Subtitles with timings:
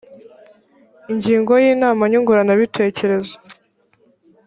[1.11, 3.35] ingingo ya inama nyunguranabitekerezo